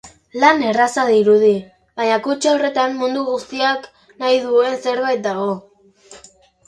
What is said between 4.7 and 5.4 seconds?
zerbait